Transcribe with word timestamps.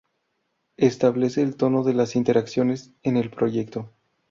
establece 0.77 1.43
el 1.43 1.55
tono 1.57 1.83
de 1.83 1.93
la 1.93 2.07
interacciones 2.11 2.91
en 3.03 3.17
el 3.17 3.29
proyecto 3.29 3.91